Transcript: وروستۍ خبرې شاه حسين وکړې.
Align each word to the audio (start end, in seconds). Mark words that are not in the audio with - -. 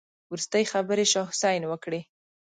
وروستۍ 0.29 0.63
خبرې 0.71 1.05
شاه 1.11 1.29
حسين 1.31 1.61
وکړې. 1.67 2.01